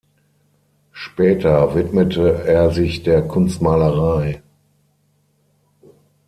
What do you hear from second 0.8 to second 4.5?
Später widmete er sich der Kunstmalerei.